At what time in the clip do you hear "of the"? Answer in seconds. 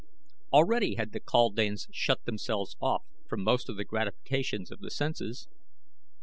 3.69-3.85, 4.71-4.89